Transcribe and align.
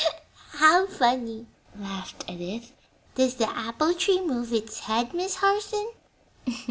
'""How 0.61 0.87
funny!" 0.87 1.45
laughed 1.77 2.25
Edith. 2.27 2.71
"Does 3.13 3.35
the 3.35 3.47
apple 3.47 3.93
tree 3.93 4.19
move 4.19 4.51
its 4.51 4.79
head, 4.79 5.13
Miss 5.13 5.35
Harson?" 5.35 5.91